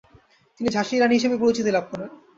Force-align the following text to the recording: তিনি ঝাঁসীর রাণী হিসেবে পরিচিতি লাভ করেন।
তিনি 0.57 0.69
ঝাঁসীর 0.69 0.99
রাণী 1.01 1.15
হিসেবে 1.17 1.35
পরিচিতি 1.37 1.69
লাভ 1.73 1.85
করেন। 1.91 2.09